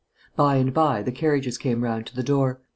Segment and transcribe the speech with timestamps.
[0.35, 2.59] By and by the carriages came round to the door.